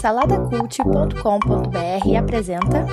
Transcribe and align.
Saladacult.com.br 0.00 2.16
apresenta. 2.18 2.84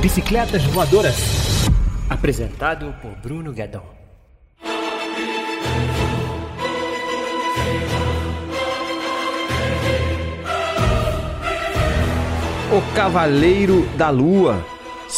Bicicletas 0.00 0.66
Voadoras. 0.72 1.68
Apresentado 2.10 2.92
por 3.00 3.12
Bruno 3.22 3.52
Guedon. 3.52 3.84
O 12.72 12.80
Cavaleiro 12.94 13.86
da 13.96 14.10
Lua, 14.10 14.64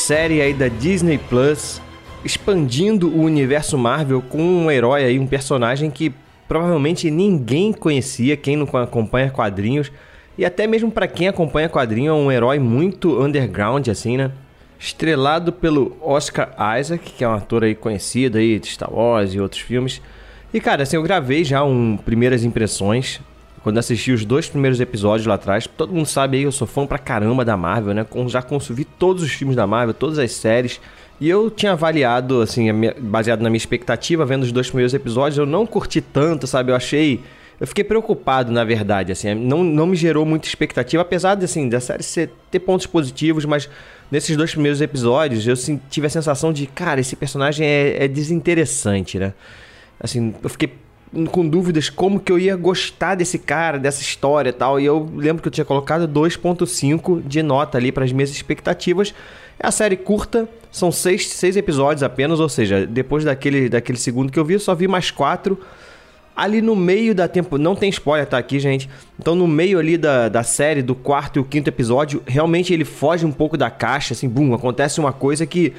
série 0.04 0.42
aí 0.42 0.52
da 0.52 0.68
Disney 0.68 1.16
Plus, 1.16 1.80
expandindo 2.22 3.08
o 3.08 3.22
universo 3.22 3.78
Marvel 3.78 4.20
com 4.20 4.42
um 4.42 4.70
herói 4.70 5.02
aí, 5.02 5.18
um 5.18 5.26
personagem 5.26 5.90
que 5.90 6.12
provavelmente 6.46 7.10
ninguém 7.10 7.72
conhecia, 7.72 8.36
quem 8.36 8.54
não 8.54 8.68
acompanha 8.82 9.30
quadrinhos, 9.30 9.90
e 10.36 10.44
até 10.44 10.66
mesmo 10.66 10.90
para 10.90 11.08
quem 11.08 11.26
acompanha 11.26 11.70
quadrinho 11.70 12.10
é 12.10 12.12
um 12.12 12.30
herói 12.30 12.58
muito 12.58 13.18
underground 13.18 13.88
assim, 13.88 14.18
né? 14.18 14.30
Estrelado 14.78 15.50
pelo 15.50 15.96
Oscar 16.02 16.54
Isaac, 16.78 17.12
que 17.12 17.24
é 17.24 17.28
um 17.28 17.32
ator 17.32 17.64
aí 17.64 17.74
conhecido 17.74 18.36
aí 18.36 18.58
de 18.58 18.66
Star 18.66 18.92
Wars 18.92 19.32
e 19.32 19.40
outros 19.40 19.62
filmes. 19.62 20.02
E 20.52 20.60
cara, 20.60 20.82
assim, 20.82 20.96
eu 20.96 21.02
gravei 21.02 21.44
já 21.44 21.64
um 21.64 21.96
primeiras 21.96 22.44
impressões 22.44 23.22
quando 23.64 23.78
assisti 23.78 24.12
os 24.12 24.26
dois 24.26 24.46
primeiros 24.46 24.78
episódios 24.78 25.26
lá 25.26 25.36
atrás. 25.36 25.66
Todo 25.66 25.94
mundo 25.94 26.04
sabe 26.04 26.36
aí, 26.36 26.42
eu 26.42 26.52
sou 26.52 26.66
fã 26.66 26.86
pra 26.86 26.98
caramba 26.98 27.46
da 27.46 27.56
Marvel, 27.56 27.94
né? 27.94 28.06
Já 28.28 28.42
consumi 28.42 28.84
todos 28.84 29.22
os 29.22 29.32
filmes 29.32 29.56
da 29.56 29.66
Marvel, 29.66 29.94
todas 29.94 30.18
as 30.18 30.32
séries. 30.32 30.78
E 31.18 31.30
eu 31.30 31.50
tinha 31.50 31.72
avaliado, 31.72 32.42
assim, 32.42 32.68
baseado 33.00 33.40
na 33.40 33.48
minha 33.48 33.56
expectativa, 33.56 34.26
vendo 34.26 34.42
os 34.42 34.52
dois 34.52 34.68
primeiros 34.68 34.92
episódios, 34.92 35.38
eu 35.38 35.46
não 35.46 35.64
curti 35.64 36.02
tanto, 36.02 36.46
sabe? 36.46 36.72
Eu 36.72 36.76
achei. 36.76 37.22
Eu 37.58 37.66
fiquei 37.66 37.84
preocupado, 37.84 38.52
na 38.52 38.64
verdade, 38.64 39.12
assim, 39.12 39.32
não, 39.34 39.64
não 39.64 39.86
me 39.86 39.96
gerou 39.96 40.26
muita 40.26 40.46
expectativa, 40.46 41.00
apesar 41.00 41.36
de, 41.36 41.46
assim, 41.46 41.66
da 41.66 41.80
série 41.80 42.02
ser, 42.02 42.30
ter 42.50 42.58
pontos 42.58 42.84
positivos, 42.84 43.46
mas 43.46 43.70
nesses 44.10 44.36
dois 44.36 44.50
primeiros 44.50 44.82
episódios 44.82 45.46
eu 45.46 45.54
tive 45.88 46.06
a 46.06 46.10
sensação 46.10 46.52
de, 46.52 46.66
cara, 46.66 47.00
esse 47.00 47.16
personagem 47.16 47.66
é, 47.66 48.04
é 48.04 48.08
desinteressante, 48.08 49.18
né? 49.18 49.32
Assim, 50.00 50.34
eu 50.42 50.50
fiquei 50.50 50.74
com 51.30 51.46
dúvidas 51.46 51.88
como 51.88 52.18
que 52.18 52.30
eu 52.30 52.38
ia 52.38 52.56
gostar 52.56 53.14
desse 53.14 53.38
cara, 53.38 53.78
dessa 53.78 54.02
história 54.02 54.50
e 54.50 54.52
tal. 54.52 54.80
E 54.80 54.84
eu 54.84 55.08
lembro 55.14 55.42
que 55.42 55.48
eu 55.48 55.52
tinha 55.52 55.64
colocado 55.64 56.08
2.5 56.08 57.22
de 57.26 57.42
nota 57.42 57.78
ali 57.78 57.92
para 57.92 58.04
as 58.04 58.12
minhas 58.12 58.30
expectativas. 58.30 59.14
É 59.58 59.66
a 59.66 59.70
série 59.70 59.96
curta, 59.96 60.48
são 60.70 60.90
seis, 60.90 61.28
seis 61.28 61.56
episódios 61.56 62.02
apenas, 62.02 62.40
ou 62.40 62.48
seja, 62.48 62.86
depois 62.86 63.24
daquele, 63.24 63.68
daquele 63.68 63.98
segundo 63.98 64.32
que 64.32 64.38
eu 64.38 64.44
vi, 64.44 64.54
eu 64.54 64.60
só 64.60 64.74
vi 64.74 64.88
mais 64.88 65.10
quatro. 65.10 65.58
Ali 66.36 66.60
no 66.60 66.74
meio 66.74 67.14
da 67.14 67.28
tempo. 67.28 67.56
Não 67.56 67.76
tem 67.76 67.88
spoiler, 67.90 68.26
tá 68.26 68.36
aqui, 68.36 68.58
gente. 68.58 68.90
Então, 69.20 69.36
no 69.36 69.46
meio 69.46 69.78
ali 69.78 69.96
da, 69.96 70.28
da 70.28 70.42
série, 70.42 70.82
do 70.82 70.92
quarto 70.94 71.36
e 71.36 71.40
o 71.40 71.44
quinto 71.44 71.68
episódio, 71.68 72.20
realmente 72.26 72.72
ele 72.74 72.84
foge 72.84 73.24
um 73.24 73.30
pouco 73.30 73.56
da 73.56 73.70
caixa, 73.70 74.14
assim, 74.14 74.28
bum, 74.28 74.52
acontece 74.52 74.98
uma 74.98 75.12
coisa 75.12 75.46
que 75.46 75.72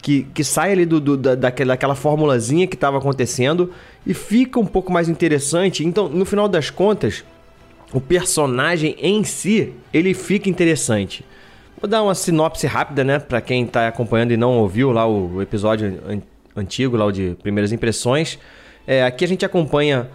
que, 0.00 0.22
que 0.34 0.44
sai 0.44 0.72
ali 0.72 0.86
do, 0.86 1.00
do, 1.00 1.16
da, 1.16 1.34
daquela, 1.34 1.74
daquela 1.74 1.94
formulazinha 1.94 2.66
que 2.66 2.74
estava 2.74 2.98
acontecendo 2.98 3.72
e 4.06 4.14
fica 4.14 4.58
um 4.58 4.66
pouco 4.66 4.92
mais 4.92 5.08
interessante. 5.08 5.84
Então, 5.84 6.08
no 6.08 6.24
final 6.24 6.48
das 6.48 6.70
contas, 6.70 7.24
o 7.92 8.00
personagem 8.00 8.96
em 9.00 9.24
si, 9.24 9.72
ele 9.92 10.14
fica 10.14 10.48
interessante. 10.48 11.24
Vou 11.80 11.88
dar 11.88 12.02
uma 12.02 12.14
sinopse 12.14 12.66
rápida, 12.66 13.04
né, 13.04 13.18
para 13.18 13.40
quem 13.40 13.64
está 13.64 13.88
acompanhando 13.88 14.32
e 14.32 14.36
não 14.36 14.58
ouviu 14.58 14.90
lá 14.90 15.06
o 15.06 15.40
episódio 15.40 16.00
an 16.08 16.20
antigo, 16.56 16.96
lá 16.96 17.04
o 17.04 17.12
de 17.12 17.36
primeiras 17.40 17.70
impressões. 17.70 18.36
É, 18.84 19.04
aqui 19.04 19.24
a 19.24 19.28
gente 19.28 19.44
acompanha 19.44 20.08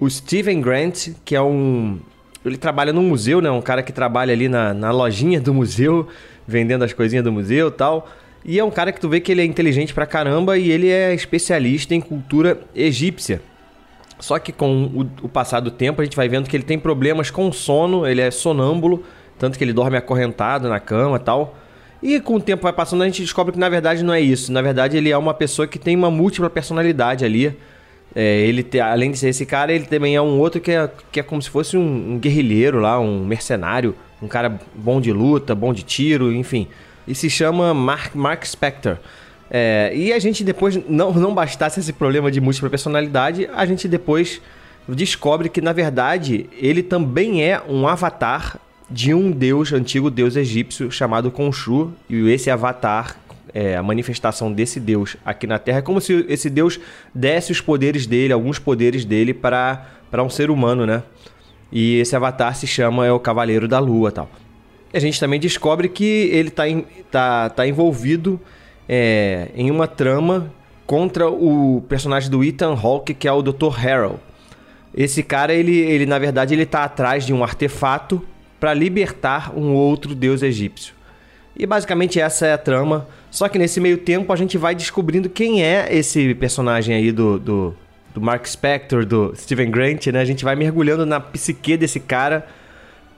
o 0.00 0.08
Steven 0.08 0.58
Grant, 0.62 1.08
que 1.26 1.36
é 1.36 1.42
um 1.42 2.00
ele 2.44 2.56
trabalha 2.56 2.92
no 2.92 3.02
museu, 3.02 3.40
né? 3.42 3.50
Um 3.50 3.60
cara 3.60 3.82
que 3.82 3.92
trabalha 3.92 4.32
ali 4.32 4.48
na, 4.48 4.72
na 4.72 4.90
lojinha 4.90 5.40
do 5.40 5.52
museu, 5.52 6.08
vendendo 6.48 6.82
as 6.82 6.92
coisinhas 6.92 7.24
do 7.24 7.30
museu 7.30 7.70
tal. 7.70 8.08
E 8.44 8.58
é 8.58 8.64
um 8.64 8.70
cara 8.70 8.90
que 8.90 9.00
tu 9.00 9.08
vê 9.08 9.20
que 9.20 9.30
ele 9.30 9.42
é 9.42 9.44
inteligente 9.44 9.92
pra 9.92 10.06
caramba 10.06 10.56
e 10.56 10.70
ele 10.70 10.88
é 10.88 11.14
especialista 11.14 11.94
em 11.94 12.00
cultura 12.00 12.60
egípcia. 12.74 13.42
Só 14.18 14.38
que 14.38 14.52
com 14.52 14.84
o, 14.84 15.24
o 15.24 15.28
passar 15.28 15.60
do 15.60 15.70
tempo 15.70 16.00
a 16.00 16.04
gente 16.04 16.16
vai 16.16 16.28
vendo 16.28 16.48
que 16.48 16.56
ele 16.56 16.64
tem 16.64 16.78
problemas 16.78 17.30
com 17.30 17.50
sono, 17.52 18.06
ele 18.06 18.20
é 18.20 18.30
sonâmbulo, 18.30 19.04
tanto 19.38 19.58
que 19.58 19.64
ele 19.64 19.72
dorme 19.72 19.96
acorrentado 19.96 20.68
na 20.68 20.80
cama 20.80 21.16
e 21.16 21.20
tal. 21.20 21.56
E 22.02 22.20
com 22.20 22.36
o 22.36 22.40
tempo 22.40 22.62
vai 22.62 22.72
passando 22.72 23.02
a 23.02 23.06
gente 23.06 23.20
descobre 23.20 23.52
que 23.52 23.58
na 23.58 23.68
verdade 23.68 24.02
não 24.02 24.12
é 24.12 24.20
isso. 24.20 24.50
Na 24.52 24.62
verdade 24.62 24.96
ele 24.96 25.10
é 25.10 25.16
uma 25.16 25.34
pessoa 25.34 25.68
que 25.68 25.78
tem 25.78 25.94
uma 25.94 26.10
múltipla 26.10 26.48
personalidade 26.48 27.24
ali. 27.24 27.54
É, 28.14 28.40
ele 28.40 28.62
te, 28.62 28.80
além 28.80 29.10
de 29.10 29.18
ser 29.18 29.28
esse 29.28 29.46
cara, 29.46 29.72
ele 29.72 29.84
também 29.84 30.16
é 30.16 30.20
um 30.20 30.38
outro 30.38 30.60
que 30.60 30.70
é, 30.70 30.90
que 31.12 31.20
é 31.20 31.22
como 31.22 31.40
se 31.40 31.48
fosse 31.48 31.76
um, 31.76 32.14
um 32.14 32.18
guerrilheiro 32.18 32.80
lá, 32.80 32.98
um 32.98 33.24
mercenário, 33.24 33.94
um 34.20 34.26
cara 34.26 34.58
bom 34.74 35.00
de 35.00 35.12
luta, 35.12 35.54
bom 35.54 35.72
de 35.72 35.82
tiro, 35.82 36.32
enfim 36.32 36.66
e 37.06 37.14
se 37.14 37.28
chama 37.28 37.72
Mark, 37.74 38.14
Mark 38.14 38.44
Spector. 38.44 38.98
É, 39.50 39.92
e 39.94 40.12
a 40.12 40.18
gente 40.18 40.44
depois, 40.44 40.78
não, 40.88 41.12
não 41.12 41.34
bastasse 41.34 41.80
esse 41.80 41.92
problema 41.92 42.30
de 42.30 42.40
múltipla 42.40 42.70
personalidade, 42.70 43.48
a 43.52 43.66
gente 43.66 43.88
depois 43.88 44.40
descobre 44.88 45.48
que, 45.48 45.60
na 45.60 45.72
verdade, 45.72 46.48
ele 46.56 46.82
também 46.82 47.42
é 47.42 47.60
um 47.68 47.88
avatar 47.88 48.58
de 48.88 49.12
um 49.12 49.30
deus, 49.30 49.72
antigo 49.72 50.10
deus 50.10 50.36
egípcio 50.36 50.90
chamado 50.90 51.30
Khonshu. 51.30 51.92
E 52.08 52.28
esse 52.30 52.50
avatar, 52.50 53.16
é, 53.52 53.76
a 53.76 53.82
manifestação 53.82 54.52
desse 54.52 54.78
deus 54.78 55.16
aqui 55.24 55.46
na 55.46 55.58
Terra, 55.58 55.78
é 55.78 55.82
como 55.82 56.00
se 56.00 56.24
esse 56.28 56.48
deus 56.48 56.78
desse 57.14 57.50
os 57.50 57.60
poderes 57.60 58.06
dele, 58.06 58.32
alguns 58.32 58.58
poderes 58.58 59.04
dele 59.04 59.34
para 59.34 59.84
um 60.14 60.30
ser 60.30 60.50
humano, 60.50 60.86
né? 60.86 61.02
E 61.72 61.98
esse 61.98 62.16
avatar 62.16 62.54
se 62.56 62.66
chama 62.66 63.06
é 63.06 63.12
o 63.12 63.20
Cavaleiro 63.20 63.68
da 63.68 63.78
Lua 63.78 64.10
tal 64.10 64.28
a 64.92 64.98
gente 64.98 65.20
também 65.20 65.38
descobre 65.38 65.88
que 65.88 66.28
ele 66.32 66.48
está 66.48 66.64
tá, 67.10 67.50
tá 67.50 67.66
envolvido 67.66 68.40
é, 68.88 69.48
em 69.54 69.70
uma 69.70 69.86
trama 69.86 70.52
contra 70.86 71.28
o 71.28 71.84
personagem 71.88 72.28
do 72.28 72.42
Ethan 72.42 72.74
Hawke, 72.74 73.14
que 73.14 73.28
é 73.28 73.32
o 73.32 73.42
Dr. 73.42 73.86
Harold. 73.86 74.18
Esse 74.92 75.22
cara, 75.22 75.54
ele, 75.54 75.76
ele 75.76 76.04
na 76.04 76.18
verdade, 76.18 76.52
ele 76.52 76.66
tá 76.66 76.82
atrás 76.82 77.24
de 77.24 77.32
um 77.32 77.44
artefato 77.44 78.20
para 78.58 78.74
libertar 78.74 79.56
um 79.56 79.72
outro 79.72 80.14
deus 80.14 80.42
egípcio. 80.42 80.94
E 81.56 81.64
basicamente 81.64 82.20
essa 82.20 82.46
é 82.46 82.52
a 82.52 82.58
trama. 82.58 83.06
Só 83.30 83.48
que 83.48 83.58
nesse 83.58 83.80
meio 83.80 83.98
tempo 83.98 84.32
a 84.32 84.36
gente 84.36 84.58
vai 84.58 84.74
descobrindo 84.74 85.30
quem 85.30 85.62
é 85.62 85.86
esse 85.90 86.34
personagem 86.34 86.94
aí 86.94 87.12
do, 87.12 87.38
do, 87.38 87.74
do 88.12 88.20
Mark 88.20 88.44
Spector, 88.46 89.06
do 89.06 89.32
Steven 89.36 89.70
Grant, 89.70 90.08
né? 90.08 90.20
A 90.20 90.24
gente 90.24 90.44
vai 90.44 90.56
mergulhando 90.56 91.06
na 91.06 91.20
psique 91.20 91.76
desse 91.76 92.00
cara 92.00 92.46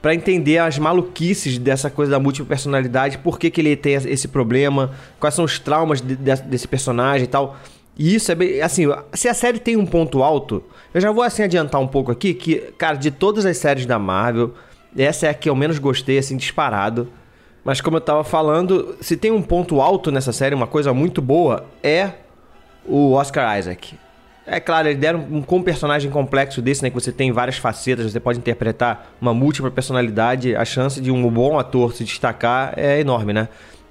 para 0.03 0.13
entender 0.13 0.57
as 0.57 0.77
maluquices 0.77 1.57
dessa 1.57 1.89
coisa 1.89 2.11
da 2.11 2.19
múltipla 2.19 2.45
personalidade, 2.49 3.19
por 3.19 3.39
que, 3.39 3.49
que 3.49 3.61
ele 3.61 3.73
tem 3.73 3.93
esse 3.93 4.27
problema, 4.27 4.91
quais 5.17 5.33
são 5.33 5.45
os 5.45 5.59
traumas 5.59 6.01
de, 6.01 6.17
de, 6.17 6.35
desse 6.41 6.67
personagem 6.67 7.23
e 7.23 7.27
tal. 7.27 7.55
E 7.97 8.13
isso 8.13 8.29
é 8.29 8.35
bem. 8.35 8.61
Assim, 8.61 8.85
se 9.13 9.29
a 9.29 9.33
série 9.33 9.59
tem 9.59 9.77
um 9.77 9.85
ponto 9.85 10.21
alto, 10.21 10.61
eu 10.93 10.99
já 10.99 11.09
vou 11.09 11.23
assim 11.23 11.43
adiantar 11.43 11.79
um 11.79 11.87
pouco 11.87 12.11
aqui 12.11 12.33
que, 12.33 12.55
cara, 12.77 12.97
de 12.97 13.11
todas 13.11 13.45
as 13.45 13.55
séries 13.55 13.85
da 13.85 13.97
Marvel, 13.97 14.53
essa 14.97 15.27
é 15.27 15.29
a 15.29 15.33
que 15.33 15.49
eu 15.49 15.55
menos 15.55 15.79
gostei, 15.79 16.17
assim, 16.17 16.35
disparado. 16.35 17.07
Mas 17.63 17.79
como 17.79 17.95
eu 17.95 18.01
tava 18.01 18.25
falando, 18.25 18.97
se 18.99 19.15
tem 19.15 19.31
um 19.31 19.41
ponto 19.41 19.79
alto 19.79 20.11
nessa 20.11 20.33
série, 20.33 20.53
uma 20.53 20.67
coisa 20.67 20.93
muito 20.93 21.21
boa, 21.21 21.65
é 21.81 22.11
o 22.85 23.13
Oscar 23.13 23.57
Isaac. 23.57 23.97
É 24.45 24.59
claro, 24.59 24.89
eles 24.89 24.99
deram 24.99 25.25
um, 25.31 25.41
com 25.41 25.57
um 25.57 25.63
personagem 25.63 26.11
complexo 26.11 26.61
desse, 26.61 26.83
né? 26.83 26.89
Que 26.89 26.95
você 26.95 27.11
tem 27.11 27.31
várias 27.31 27.57
facetas, 27.57 28.11
você 28.11 28.19
pode 28.19 28.39
interpretar 28.39 29.13
uma 29.21 29.33
múltipla 29.33 29.71
personalidade, 29.71 30.55
a 30.55 30.65
chance 30.65 30.99
de 30.99 31.09
um 31.09 31.29
bom 31.29 31.57
ator 31.57 31.93
se 31.93 32.03
destacar 32.03 32.73
é 32.75 32.99
enorme, 32.99 33.31
né? 33.31 33.47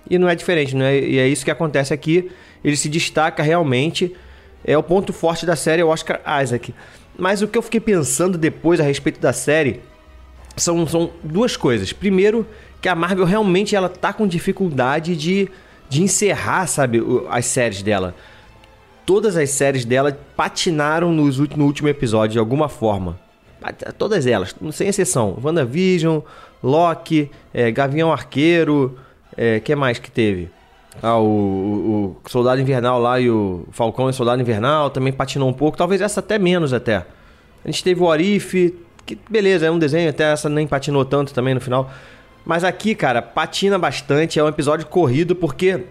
E 0.08 0.18
não 0.18 0.28
é 0.28 0.34
diferente, 0.34 0.76
né? 0.76 0.98
E 0.98 1.18
é 1.18 1.26
isso 1.26 1.44
que 1.44 1.50
acontece 1.50 1.94
aqui. 1.94 2.30
Ele 2.62 2.76
se 2.76 2.88
destaca 2.88 3.42
realmente. 3.42 4.14
É 4.64 4.76
o 4.76 4.82
ponto 4.82 5.12
forte 5.12 5.46
da 5.46 5.56
série, 5.56 5.80
é 5.80 5.84
o 5.84 5.88
Oscar 5.88 6.20
Isaac. 6.42 6.74
Mas 7.18 7.40
o 7.40 7.48
que 7.48 7.56
eu 7.56 7.62
fiquei 7.62 7.80
pensando 7.80 8.36
depois 8.36 8.78
a 8.78 8.84
respeito 8.84 9.20
da 9.20 9.32
série 9.32 9.80
são, 10.56 10.86
são 10.86 11.10
duas 11.22 11.56
coisas. 11.56 11.92
Primeiro, 11.92 12.46
que 12.80 12.88
a 12.88 12.94
Marvel 12.94 13.24
realmente 13.24 13.74
ela 13.74 13.88
tá 13.88 14.12
com 14.12 14.26
dificuldade 14.26 15.16
de, 15.16 15.48
de 15.88 16.02
encerrar, 16.02 16.66
sabe, 16.66 17.02
as 17.30 17.46
séries 17.46 17.82
dela 17.82 18.14
todas 19.04 19.36
as 19.36 19.50
séries 19.50 19.84
dela 19.84 20.16
patinaram 20.36 21.12
nos, 21.12 21.38
no 21.38 21.64
último 21.64 21.88
episódio 21.88 22.32
de 22.32 22.38
alguma 22.38 22.68
forma. 22.68 23.18
Todas 23.96 24.26
elas, 24.26 24.54
sem 24.72 24.88
exceção. 24.88 25.38
WandaVision, 25.42 26.20
Loki, 26.62 27.30
é, 27.54 27.70
Gavião 27.70 28.12
Arqueiro, 28.12 28.98
é, 29.36 29.60
que 29.60 29.74
mais 29.74 29.98
que 29.98 30.10
teve? 30.10 30.50
Ah, 31.00 31.18
o, 31.18 32.16
o, 32.24 32.28
Soldado 32.28 32.60
Invernal 32.60 33.00
lá 33.00 33.18
e 33.18 33.30
o 33.30 33.66
Falcão 33.70 34.10
e 34.10 34.12
Soldado 34.12 34.42
Invernal 34.42 34.90
também 34.90 35.12
patinou 35.12 35.48
um 35.48 35.52
pouco. 35.52 35.78
Talvez 35.78 36.00
essa 36.00 36.20
até 36.20 36.38
menos 36.38 36.72
até. 36.72 36.96
A 36.96 37.70
gente 37.70 37.82
teve 37.82 38.00
o 38.00 38.04
Orif, 38.04 38.74
que 39.06 39.18
beleza, 39.30 39.66
é 39.66 39.70
um 39.70 39.78
desenho, 39.78 40.10
até 40.10 40.32
essa 40.32 40.48
nem 40.48 40.66
patinou 40.66 41.04
tanto 41.04 41.32
também 41.32 41.54
no 41.54 41.60
final. 41.60 41.90
Mas 42.44 42.64
aqui, 42.64 42.94
cara, 42.94 43.22
patina 43.22 43.78
bastante, 43.78 44.38
é 44.38 44.44
um 44.44 44.48
episódio 44.48 44.86
corrido 44.86 45.34
porque 45.34 45.84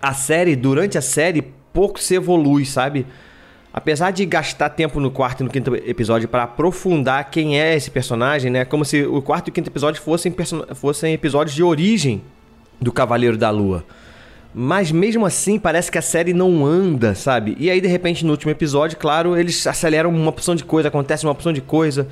a 0.00 0.14
série, 0.14 0.56
durante 0.56 0.96
a 0.96 1.02
série, 1.02 1.52
pouco 1.76 2.00
se 2.00 2.14
evolui, 2.14 2.64
sabe? 2.64 3.06
Apesar 3.70 4.10
de 4.10 4.24
gastar 4.24 4.70
tempo 4.70 4.98
no 4.98 5.10
quarto 5.10 5.42
e 5.42 5.44
no 5.44 5.50
quinto 5.50 5.76
episódio 5.76 6.26
para 6.26 6.44
aprofundar 6.44 7.30
quem 7.30 7.60
é 7.60 7.76
esse 7.76 7.90
personagem, 7.90 8.50
né? 8.50 8.64
Como 8.64 8.82
se 8.82 9.04
o 9.04 9.20
quarto 9.20 9.48
e 9.48 9.50
o 9.50 9.52
quinto 9.52 9.68
episódio 9.68 10.00
fossem, 10.00 10.34
fossem 10.74 11.12
episódios 11.12 11.54
de 11.54 11.62
origem 11.62 12.22
do 12.80 12.90
Cavaleiro 12.90 13.36
da 13.36 13.50
Lua. 13.50 13.84
Mas 14.54 14.90
mesmo 14.90 15.26
assim, 15.26 15.58
parece 15.58 15.92
que 15.92 15.98
a 15.98 16.02
série 16.02 16.32
não 16.32 16.64
anda, 16.64 17.14
sabe? 17.14 17.54
E 17.60 17.68
aí, 17.68 17.78
de 17.78 17.88
repente, 17.88 18.24
no 18.24 18.30
último 18.30 18.50
episódio, 18.50 18.96
claro, 18.96 19.36
eles 19.36 19.66
aceleram 19.66 20.08
uma 20.08 20.30
opção 20.30 20.54
de 20.54 20.64
coisa, 20.64 20.88
acontece 20.88 21.26
uma 21.26 21.32
opção 21.32 21.52
de 21.52 21.60
coisa. 21.60 22.08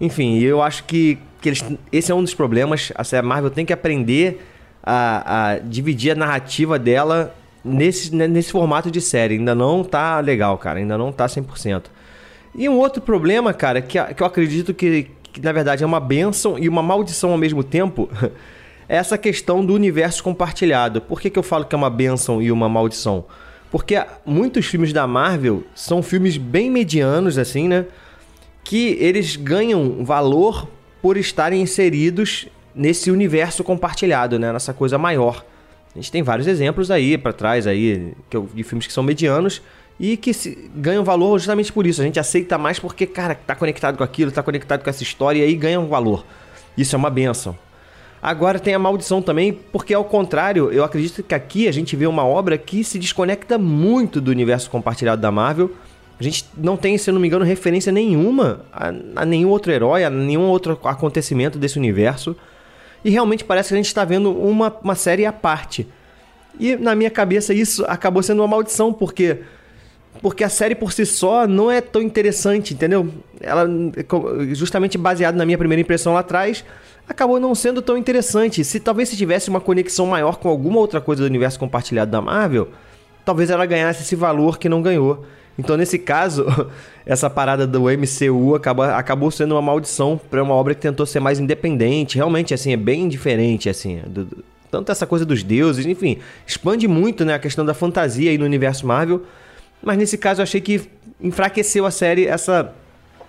Enfim, 0.00 0.40
eu 0.40 0.60
acho 0.60 0.82
que, 0.82 1.18
que 1.40 1.50
eles, 1.50 1.64
esse 1.92 2.10
é 2.10 2.14
um 2.16 2.22
dos 2.24 2.34
problemas. 2.34 2.92
A 2.96 3.22
Marvel 3.22 3.50
tem 3.50 3.64
que 3.64 3.72
aprender 3.72 4.44
a, 4.82 5.52
a 5.52 5.58
dividir 5.60 6.10
a 6.10 6.14
narrativa 6.16 6.80
dela 6.80 7.32
nesse, 7.64 8.14
né, 8.14 8.28
nesse 8.28 8.52
formato 8.52 8.90
de 8.90 9.00
série. 9.00 9.34
Ainda 9.34 9.54
não 9.54 9.82
tá 9.82 10.20
legal, 10.20 10.58
cara. 10.58 10.78
Ainda 10.78 10.98
não 10.98 11.10
tá 11.10 11.26
100%. 11.26 11.84
E 12.54 12.68
um 12.68 12.78
outro 12.78 13.02
problema, 13.02 13.52
cara, 13.52 13.80
que, 13.80 14.00
que 14.14 14.22
eu 14.22 14.26
acredito 14.26 14.72
que, 14.72 15.10
que 15.32 15.40
na 15.40 15.52
verdade 15.52 15.82
é 15.82 15.86
uma 15.86 15.98
benção 15.98 16.58
e 16.58 16.68
uma 16.68 16.82
maldição 16.82 17.32
ao 17.32 17.38
mesmo 17.38 17.64
tempo, 17.64 18.08
é 18.88 18.96
essa 18.96 19.18
questão 19.18 19.64
do 19.64 19.74
universo 19.74 20.22
compartilhado. 20.22 21.00
Por 21.00 21.20
que, 21.20 21.30
que 21.30 21.38
eu 21.38 21.42
falo 21.42 21.64
que 21.64 21.74
é 21.74 21.78
uma 21.78 21.90
benção 21.90 22.40
e 22.40 22.52
uma 22.52 22.68
maldição? 22.68 23.24
Porque 23.70 24.00
muitos 24.24 24.66
filmes 24.66 24.92
da 24.92 25.04
Marvel 25.04 25.64
são 25.74 26.00
filmes 26.00 26.36
bem 26.36 26.70
medianos, 26.70 27.38
assim, 27.38 27.66
né? 27.66 27.86
Que 28.62 28.96
eles 29.00 29.34
ganham 29.34 30.04
valor 30.04 30.68
por 31.02 31.16
estarem 31.16 31.60
inseridos 31.60 32.46
nesse 32.72 33.10
universo 33.10 33.64
compartilhado, 33.64 34.38
né? 34.38 34.52
Nessa 34.52 34.72
coisa 34.72 34.96
maior. 34.96 35.44
A 35.94 35.98
gente 35.98 36.10
tem 36.10 36.22
vários 36.22 36.46
exemplos 36.46 36.90
aí 36.90 37.16
para 37.16 37.32
trás 37.32 37.66
aí 37.66 38.12
de 38.52 38.64
filmes 38.64 38.86
que 38.86 38.92
são 38.92 39.02
medianos 39.02 39.62
e 39.98 40.16
que 40.16 40.34
se, 40.34 40.70
ganham 40.74 41.04
valor 41.04 41.38
justamente 41.38 41.72
por 41.72 41.86
isso. 41.86 42.00
A 42.00 42.04
gente 42.04 42.18
aceita 42.18 42.58
mais 42.58 42.78
porque, 42.78 43.06
cara, 43.06 43.34
tá 43.34 43.54
conectado 43.54 43.96
com 43.96 44.02
aquilo, 44.02 44.32
tá 44.32 44.42
conectado 44.42 44.82
com 44.82 44.90
essa 44.90 45.02
história 45.02 45.38
e 45.38 45.42
aí 45.42 45.54
ganha 45.54 45.78
um 45.78 45.86
valor. 45.86 46.24
Isso 46.76 46.96
é 46.96 46.98
uma 46.98 47.10
benção. 47.10 47.56
Agora 48.20 48.58
tem 48.58 48.74
a 48.74 48.78
maldição 48.78 49.20
também, 49.20 49.52
porque 49.52 49.92
ao 49.92 50.04
contrário, 50.04 50.72
eu 50.72 50.82
acredito 50.82 51.22
que 51.22 51.34
aqui 51.34 51.68
a 51.68 51.72
gente 51.72 51.94
vê 51.94 52.06
uma 52.06 52.24
obra 52.24 52.56
que 52.56 52.82
se 52.82 52.98
desconecta 52.98 53.58
muito 53.58 54.20
do 54.20 54.30
universo 54.30 54.70
compartilhado 54.70 55.20
da 55.20 55.30
Marvel. 55.30 55.70
A 56.18 56.22
gente 56.22 56.46
não 56.56 56.76
tem, 56.76 56.96
se 56.96 57.10
eu 57.10 57.14
não 57.14 57.20
me 57.20 57.28
engano, 57.28 57.44
referência 57.44 57.92
nenhuma 57.92 58.62
a, 58.72 58.92
a 59.14 59.24
nenhum 59.26 59.50
outro 59.50 59.70
herói, 59.70 60.04
a 60.04 60.10
nenhum 60.10 60.46
outro 60.46 60.78
acontecimento 60.84 61.58
desse 61.58 61.78
universo. 61.78 62.34
E 63.04 63.10
realmente 63.10 63.44
parece 63.44 63.68
que 63.68 63.74
a 63.74 63.76
gente 63.76 63.86
está 63.86 64.04
vendo 64.04 64.32
uma, 64.32 64.74
uma 64.82 64.94
série 64.94 65.26
à 65.26 65.32
parte. 65.32 65.86
E 66.58 66.76
na 66.76 66.94
minha 66.94 67.10
cabeça 67.10 67.52
isso 67.52 67.84
acabou 67.86 68.22
sendo 68.22 68.40
uma 68.40 68.48
maldição, 68.48 68.92
porque 68.92 69.40
porque 70.22 70.44
a 70.44 70.48
série 70.48 70.74
por 70.74 70.92
si 70.92 71.04
só 71.04 71.46
não 71.46 71.70
é 71.70 71.80
tão 71.80 72.00
interessante, 72.00 72.72
entendeu? 72.72 73.12
Ela 73.40 73.68
justamente 74.52 74.96
baseado 74.96 75.34
na 75.34 75.44
minha 75.44 75.58
primeira 75.58 75.80
impressão 75.80 76.14
lá 76.14 76.20
atrás, 76.20 76.64
acabou 77.08 77.38
não 77.38 77.54
sendo 77.54 77.82
tão 77.82 77.98
interessante. 77.98 78.64
Se 78.64 78.80
talvez 78.80 79.08
se 79.08 79.16
tivesse 79.16 79.50
uma 79.50 79.60
conexão 79.60 80.06
maior 80.06 80.36
com 80.36 80.48
alguma 80.48 80.78
outra 80.78 81.00
coisa 81.00 81.22
do 81.22 81.26
universo 81.26 81.58
compartilhado 81.58 82.10
da 82.10 82.20
Marvel, 82.22 82.68
talvez 83.24 83.50
ela 83.50 83.66
ganhasse 83.66 84.02
esse 84.02 84.16
valor 84.16 84.58
que 84.58 84.68
não 84.68 84.82
ganhou. 84.82 85.24
Então, 85.58 85.76
nesse 85.76 85.98
caso, 85.98 86.46
essa 87.06 87.30
parada 87.30 87.66
do 87.66 87.82
MCU 87.84 88.54
acabou, 88.54 88.84
acabou 88.84 89.30
sendo 89.30 89.54
uma 89.54 89.62
maldição 89.62 90.20
para 90.30 90.42
uma 90.42 90.54
obra 90.54 90.74
que 90.74 90.80
tentou 90.80 91.06
ser 91.06 91.20
mais 91.20 91.38
independente. 91.38 92.16
Realmente, 92.16 92.52
assim, 92.52 92.72
é 92.72 92.76
bem 92.76 93.08
diferente, 93.08 93.68
assim, 93.68 94.00
do, 94.06 94.44
tanto 94.70 94.90
essa 94.90 95.06
coisa 95.06 95.24
dos 95.24 95.44
deuses, 95.44 95.86
enfim, 95.86 96.18
expande 96.44 96.88
muito, 96.88 97.24
né, 97.24 97.34
a 97.34 97.38
questão 97.38 97.64
da 97.64 97.72
fantasia 97.72 98.30
aí 98.30 98.36
no 98.36 98.44
universo 98.44 98.84
Marvel. 98.84 99.22
Mas 99.80 99.96
nesse 99.96 100.18
caso, 100.18 100.40
eu 100.40 100.42
achei 100.42 100.60
que 100.60 100.82
enfraqueceu 101.20 101.86
a 101.86 101.90
série 101.90 102.26
essa 102.26 102.72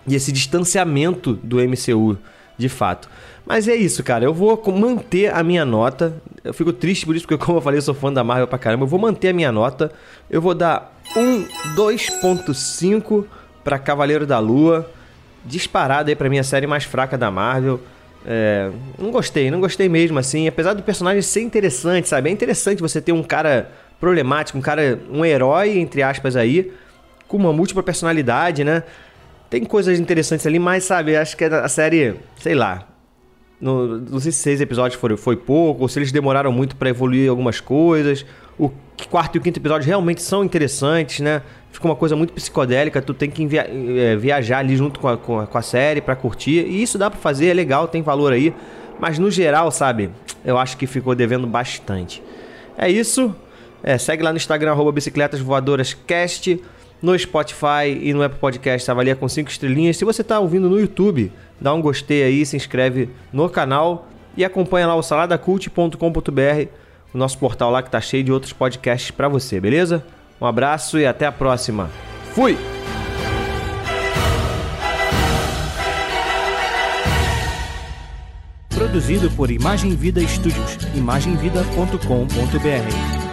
esse 0.07 0.31
distanciamento 0.31 1.33
do 1.33 1.57
MCU, 1.57 2.18
de 2.57 2.69
fato. 2.69 3.09
Mas 3.45 3.68
é 3.68 3.75
isso, 3.75 4.03
cara. 4.03 4.25
Eu 4.25 4.33
vou 4.33 4.62
manter 4.71 5.33
a 5.33 5.44
minha 5.44 5.65
nota. 5.65 6.15
Eu 6.45 6.53
fico 6.53 6.71
triste 6.71 7.07
por 7.07 7.15
isso, 7.15 7.27
porque, 7.27 7.44
como 7.44 7.57
eu 7.57 7.62
falei, 7.62 7.80
eu 7.80 7.81
sou 7.81 7.95
fã 7.95 8.13
da 8.13 8.24
Marvel 8.24 8.47
pra 8.47 8.59
caramba. 8.59 8.83
Eu 8.83 8.88
vou 8.88 9.00
manter 9.00 9.30
a 9.30 9.33
minha 9.33 9.51
nota. 9.51 9.92
Eu 10.30 10.39
vou 10.39 10.53
dar 10.53 10.95
um 11.18 11.44
2.5 11.75 13.25
para 13.63 13.80
Cavaleiro 13.80 14.27
da 14.27 14.38
Lua. 14.38 14.88
Disparado 15.44 16.09
aí 16.09 16.15
pra 16.15 16.30
minha 16.30 16.44
série 16.44 16.68
mais 16.68 16.83
fraca 16.83 17.18
da 17.18 17.31
Marvel. 17.31 17.80
É, 18.24 18.69
não 18.97 19.09
gostei, 19.09 19.50
não 19.50 19.59
gostei 19.59 19.89
mesmo, 19.89 20.19
assim. 20.19 20.47
Apesar 20.47 20.74
do 20.74 20.83
personagem 20.83 21.21
ser 21.24 21.42
interessante, 21.42 22.07
sabe? 22.07 22.30
É 22.30 22.31
interessante 22.31 22.80
você 22.80 23.01
ter 23.01 23.12
um 23.12 23.24
cara 23.24 23.71
problemático, 24.00 24.57
um 24.57 24.62
cara, 24.62 25.00
um 25.12 25.25
herói, 25.25 25.80
entre 25.80 26.03
aspas, 26.03 26.36
aí, 26.36 26.71
com 27.27 27.38
uma 27.38 27.51
múltipla 27.51 27.81
personalidade, 27.81 28.63
né? 28.63 28.83
Tem 29.50 29.63
coisas 29.63 30.00
interessantes 30.00 30.45
ali, 30.45 30.59
mas, 30.59 30.83
sabe, 30.83 31.15
acho 31.15 31.36
que 31.36 31.44
a 31.44 31.68
série, 31.68 32.15
sei 32.38 32.53
lá, 32.53 32.88
no, 33.60 34.00
não 34.00 34.19
sei 34.19 34.31
se 34.31 34.40
seis 34.40 34.62
episódios 34.62 35.00
foi, 35.00 35.16
foi 35.16 35.36
pouco, 35.36 35.84
ou 35.84 35.88
se 35.88 36.00
eles 36.00 36.12
demoraram 36.12 36.52
muito 36.52 36.75
para 36.75 36.90
evoluir 36.90 37.30
algumas 37.30 37.60
coisas. 37.60 38.25
O 38.57 38.72
quarto 39.10 39.36
e 39.36 39.40
o 39.40 39.42
quinto 39.42 39.60
episódio 39.60 39.88
realmente 39.88 40.22
são 40.22 40.44
interessantes, 40.44 41.19
né? 41.19 41.42
Fica 41.72 41.86
uma 41.86 41.96
coisa 41.96 42.16
muito 42.16 42.31
psicodélica, 42.34 43.02
tu 43.02 43.13
tem 43.13 43.30
que 43.30 43.46
via 43.46 43.68
é, 43.69 44.16
viajar 44.16 44.60
ali 44.60 44.75
junto 44.78 45.00
com 45.00 45.10
a, 45.10 45.18
com 45.18 45.40
a, 45.40 45.48
com 45.48 45.57
a 45.57 45.62
série 45.62 46.00
para 46.00 46.16
curtir. 46.16 46.66
E 46.66 46.81
isso 46.81 46.98
dá 46.98 47.10
para 47.10 47.19
fazer, 47.19 47.48
é 47.48 47.54
legal, 47.54 47.88
tem 47.88 48.02
valor 48.02 48.31
aí. 48.31 48.54
Mas 49.00 49.19
no 49.19 49.30
geral, 49.30 49.69
sabe, 49.72 50.10
eu 50.44 50.58
acho 50.58 50.78
que 50.78 50.88
ficou 50.88 51.13
devendo 51.13 51.46
bastante. 51.46 52.24
É 52.78 52.90
isso. 52.90 53.36
É, 53.84 53.98
segue 53.98 54.24
lá 54.24 54.31
no 54.31 54.38
Instagram, 54.38 54.72
arroba 54.72 54.92
Bicicletas 54.92 55.40
Voadoras 55.40 55.94
Cast 55.94 56.60
no 57.06 57.18
Spotify 57.18 57.98
e 58.02 58.13
no 58.13 58.22
Apple 58.24 58.40
Podcast, 58.40 58.90
avalia 58.90 59.16
com 59.16 59.30
5 59.30 59.50
estrelinhas. 59.50 59.96
Se 59.96 60.04
você 60.04 60.24
está 60.24 60.40
ouvindo 60.40 60.68
no 60.68 60.80
YouTube, 60.80 61.31
dá 61.62 61.72
um 61.72 61.80
gostei 61.80 62.24
aí, 62.24 62.44
se 62.44 62.57
inscreve 62.57 63.10
no 63.31 63.48
canal 63.48 64.07
e 64.36 64.44
acompanha 64.44 64.88
lá 64.88 64.96
o 64.96 65.04
saladacult.com.br, 65.04 66.68
o 67.13 67.18
nosso 67.18 67.38
portal 67.38 67.69
lá 67.69 67.84
que 67.84 67.92
tá 67.92 68.02
cheio 68.02 68.24
de 68.24 68.31
outros 68.31 68.54
podcasts 68.54 69.12
para 69.12 69.30
você, 69.30 69.60
beleza? 69.60 70.04
Um 70.42 70.48
abraço 70.48 70.98
e 70.98 71.06
até 71.06 71.28
a 71.28 71.31
próxima. 71.31 71.92
Fui! 72.34 72.57
Produzido 78.69 79.30
por 79.31 79.51
Imagem 79.51 79.96
Vida 79.96 80.22
Studios, 80.28 80.78
imagemvida.com.br. 80.96 83.25